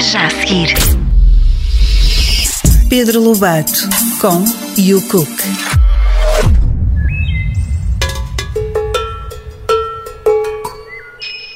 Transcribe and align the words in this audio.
Já 0.00 0.26
a 0.26 0.30
seguir. 0.30 0.74
Pedro 2.88 3.20
Lobato 3.20 3.88
com 4.20 4.44
You 4.78 5.02
Cook. 5.08 5.28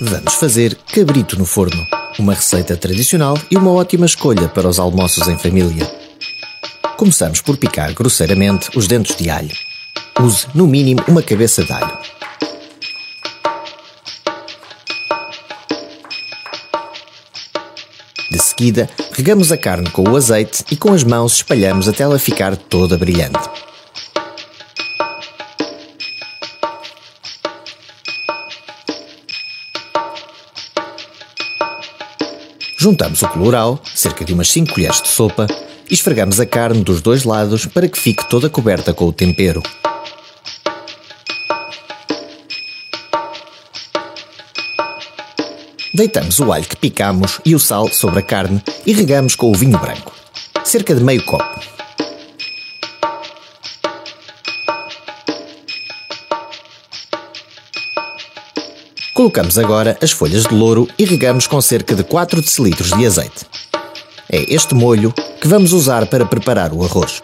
Vamos 0.00 0.34
fazer 0.34 0.76
cabrito 0.92 1.38
no 1.38 1.44
forno. 1.44 1.86
Uma 2.18 2.34
receita 2.34 2.76
tradicional 2.76 3.38
e 3.50 3.56
uma 3.56 3.72
ótima 3.72 4.06
escolha 4.06 4.48
para 4.48 4.68
os 4.68 4.78
almoços 4.78 5.28
em 5.28 5.38
família. 5.38 5.90
Começamos 6.96 7.40
por 7.40 7.56
picar 7.56 7.92
grosseiramente 7.92 8.70
os 8.76 8.86
dentes 8.86 9.16
de 9.16 9.28
alho. 9.28 9.54
Use, 10.20 10.46
no 10.54 10.66
mínimo, 10.66 11.02
uma 11.06 11.22
cabeça 11.22 11.62
de 11.62 11.72
alho. 11.72 12.15
De 18.36 18.42
seguida, 18.42 18.86
regamos 19.12 19.50
a 19.50 19.56
carne 19.56 19.90
com 19.90 20.02
o 20.10 20.14
azeite 20.14 20.62
e 20.70 20.76
com 20.76 20.92
as 20.92 21.02
mãos 21.02 21.36
espalhamos 21.36 21.88
até 21.88 22.02
ela 22.02 22.18
ficar 22.18 22.54
toda 22.54 22.98
brilhante. 22.98 23.38
Juntamos 32.76 33.22
o 33.22 33.28
colorau, 33.28 33.80
cerca 33.94 34.22
de 34.22 34.34
umas 34.34 34.50
5 34.50 34.74
colheres 34.74 35.00
de 35.00 35.08
sopa, 35.08 35.46
e 35.88 35.94
esfregamos 35.94 36.38
a 36.38 36.44
carne 36.44 36.84
dos 36.84 37.00
dois 37.00 37.24
lados 37.24 37.64
para 37.64 37.88
que 37.88 37.98
fique 37.98 38.28
toda 38.28 38.50
coberta 38.50 38.92
com 38.92 39.06
o 39.06 39.12
tempero. 39.14 39.62
Deitamos 45.94 46.40
o 46.40 46.52
alho 46.52 46.64
que 46.64 46.76
picamos 46.76 47.40
e 47.44 47.54
o 47.54 47.58
sal 47.58 47.88
sobre 47.88 48.20
a 48.20 48.22
carne 48.22 48.62
e 48.84 48.92
regamos 48.92 49.34
com 49.34 49.50
o 49.50 49.54
vinho 49.54 49.78
branco, 49.78 50.12
cerca 50.64 50.94
de 50.94 51.02
meio 51.02 51.24
copo. 51.24 51.60
Colocamos 59.14 59.58
agora 59.58 59.96
as 60.02 60.10
folhas 60.10 60.42
de 60.42 60.54
louro 60.54 60.86
e 60.98 61.04
regamos 61.06 61.46
com 61.46 61.58
cerca 61.62 61.94
de 61.94 62.04
4 62.04 62.42
decilitros 62.42 62.90
de 62.90 63.06
azeite. 63.06 63.46
É 64.30 64.52
este 64.52 64.74
molho 64.74 65.10
que 65.40 65.48
vamos 65.48 65.72
usar 65.72 66.06
para 66.06 66.26
preparar 66.26 66.72
o 66.72 66.84
arroz. 66.84 67.22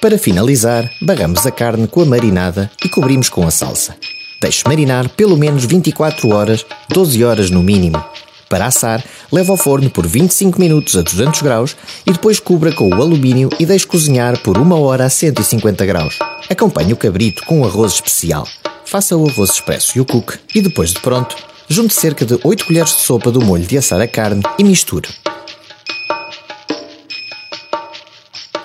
Para 0.00 0.18
finalizar, 0.18 0.90
barramos 1.00 1.46
a 1.46 1.50
carne 1.50 1.86
com 1.86 2.02
a 2.02 2.06
marinada 2.06 2.70
e 2.84 2.88
cobrimos 2.88 3.30
com 3.30 3.46
a 3.46 3.50
salsa. 3.50 3.96
Deixe 4.40 4.64
marinar 4.66 5.06
pelo 5.10 5.36
menos 5.36 5.66
24 5.66 6.30
horas, 6.30 6.64
12 6.88 7.22
horas 7.22 7.50
no 7.50 7.62
mínimo. 7.62 8.02
Para 8.48 8.66
assar, 8.66 9.04
leve 9.30 9.50
ao 9.50 9.56
forno 9.56 9.90
por 9.90 10.06
25 10.06 10.58
minutos 10.58 10.96
a 10.96 11.02
200 11.02 11.42
graus 11.42 11.76
e 12.06 12.12
depois 12.12 12.40
cubra 12.40 12.72
com 12.72 12.88
o 12.88 12.94
alumínio 12.94 13.50
e 13.60 13.66
deixe 13.66 13.86
cozinhar 13.86 14.38
por 14.38 14.56
uma 14.56 14.76
hora 14.76 15.04
a 15.04 15.10
150 15.10 15.84
graus. 15.84 16.18
Acompanhe 16.48 16.92
o 16.92 16.96
cabrito 16.96 17.44
com 17.44 17.60
um 17.60 17.64
arroz 17.66 17.92
especial. 17.92 18.48
Faça 18.86 19.14
o 19.14 19.28
arroz 19.28 19.50
expresso 19.50 19.98
e 19.98 20.00
o 20.00 20.06
cook 20.06 20.38
e 20.54 20.62
depois 20.62 20.94
de 20.94 21.00
pronto, 21.00 21.36
junte 21.68 21.92
cerca 21.92 22.24
de 22.24 22.40
8 22.42 22.64
colheres 22.64 22.96
de 22.96 23.02
sopa 23.02 23.30
do 23.30 23.44
molho 23.44 23.66
de 23.66 23.76
assar 23.76 24.00
a 24.00 24.08
carne 24.08 24.42
e 24.58 24.64
misture. 24.64 25.08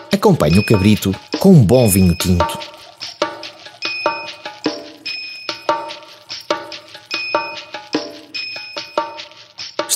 Acompanhe 0.10 0.58
o 0.58 0.66
cabrito 0.66 1.14
com 1.38 1.52
um 1.52 1.62
bom 1.62 1.88
vinho 1.90 2.16
tinto. 2.16 2.65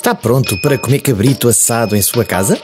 Está 0.10 0.20
pronto 0.20 0.58
para 0.58 0.76
comer 0.76 1.02
cabrito 1.02 1.48
assado 1.48 1.96
em 1.96 2.02
sua 2.02 2.26
casa? 2.26 2.60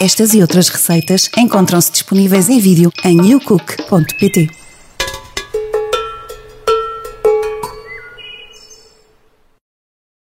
Estas 0.00 0.32
e 0.32 0.40
outras 0.40 0.70
receitas 0.70 1.28
encontram-se 1.36 1.92
disponíveis 1.92 2.48
em 2.48 2.58
vídeo 2.58 2.90
em 3.04 3.18
youcook.pt. 3.32 4.59